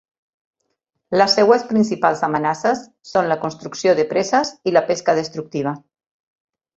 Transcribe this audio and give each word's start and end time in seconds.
Les 1.21 1.33
seues 1.39 1.65
principals 1.73 2.23
amenaces 2.27 2.81
són 3.09 3.29
la 3.33 3.37
construcció 3.43 3.93
de 3.99 4.07
preses 4.15 4.53
i 4.73 4.73
la 4.79 4.83
pesca 4.89 5.15
destructiva. 5.21 5.75